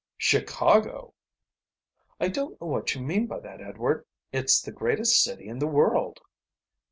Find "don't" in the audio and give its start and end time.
2.27-2.59